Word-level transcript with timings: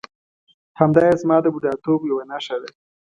همدایې 0.79 1.19
زما 1.21 1.37
د 1.41 1.45
بوډاتوب 1.53 1.99
یوه 2.09 2.23
نښه 2.31 2.57
ده. 2.61 2.69